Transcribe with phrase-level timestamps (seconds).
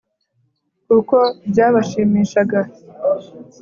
[0.87, 1.15] kuko
[1.49, 2.59] byabashimishaga